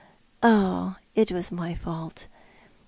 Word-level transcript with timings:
"Ob, 0.41 0.95
it 1.13 1.31
was 1.31 1.51
my 1.51 1.75
fault. 1.75 2.27